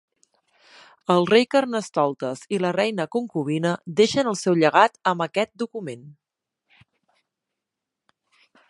El 1.15 1.27
Rei 1.31 1.45
Carnestoltes 1.55 2.41
i 2.57 2.59
la 2.63 2.71
Reina 2.77 3.07
Concubina 3.17 3.75
deixen 4.01 4.33
el 4.33 4.41
seu 4.45 4.59
llegat 4.63 4.99
amb 5.13 5.27
aquest 5.29 5.55
document. 5.65 6.11